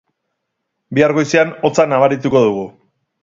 Bihar 0.99 1.13
goizean 1.17 1.53
hotza 1.69 1.87
nabarituko 1.93 2.41
dugu. 2.47 2.65